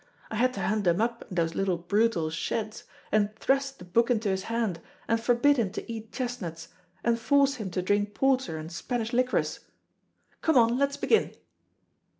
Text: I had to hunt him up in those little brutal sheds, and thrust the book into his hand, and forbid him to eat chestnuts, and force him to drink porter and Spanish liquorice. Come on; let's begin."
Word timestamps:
I 0.31 0.35
had 0.37 0.51
to 0.55 0.61
hunt 0.61 0.87
him 0.87 0.99
up 0.99 1.25
in 1.29 1.35
those 1.35 1.53
little 1.53 1.77
brutal 1.77 2.31
sheds, 2.31 2.85
and 3.11 3.35
thrust 3.35 3.77
the 3.77 3.85
book 3.85 4.09
into 4.09 4.29
his 4.29 4.45
hand, 4.45 4.79
and 5.07 5.21
forbid 5.21 5.57
him 5.57 5.69
to 5.73 5.91
eat 5.91 6.11
chestnuts, 6.11 6.69
and 7.03 7.19
force 7.19 7.57
him 7.57 7.69
to 7.69 7.83
drink 7.83 8.15
porter 8.15 8.57
and 8.57 8.71
Spanish 8.71 9.13
liquorice. 9.13 9.59
Come 10.41 10.57
on; 10.57 10.75
let's 10.79 10.97
begin." 10.97 11.35